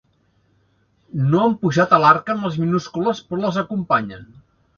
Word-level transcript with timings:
No 1.33 1.41
han 1.47 1.53
pujat 1.65 1.93
a 1.97 1.99
l'Arca 2.05 2.33
amb 2.37 2.47
les 2.49 2.57
minúscules, 2.63 3.23
però 3.29 3.45
les 3.45 3.61
acompanyen. 3.65 4.27